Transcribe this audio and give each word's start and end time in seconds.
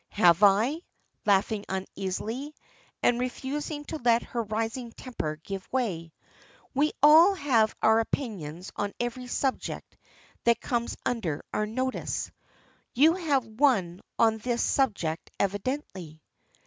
"Have 0.13 0.41
I?" 0.41 0.81
laughing 1.27 1.63
uneasily, 1.69 2.55
and 3.03 3.19
refusing 3.19 3.85
to 3.85 3.97
let 3.99 4.23
her 4.23 4.41
rising 4.41 4.93
temper 4.93 5.35
give 5.35 5.71
way. 5.71 6.11
"We 6.73 6.93
all 7.03 7.35
have 7.35 7.75
our 7.83 7.99
opinions 7.99 8.71
on 8.75 8.95
every 8.99 9.27
subject 9.27 9.95
that 10.45 10.59
comes 10.59 10.97
under 11.05 11.45
our 11.53 11.67
notice. 11.67 12.31
You 12.95 13.13
have 13.13 13.45
one 13.45 14.01
on 14.17 14.39
this 14.39 14.63
subject 14.63 15.29
evidently." 15.39 16.19